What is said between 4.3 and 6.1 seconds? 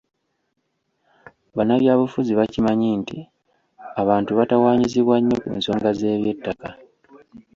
batawaanyizibwa nnyo ku nsonga